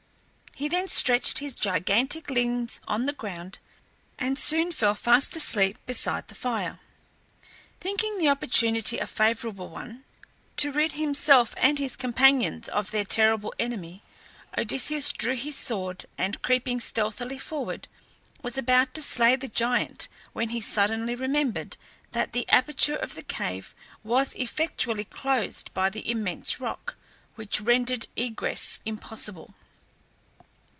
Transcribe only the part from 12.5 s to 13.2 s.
of their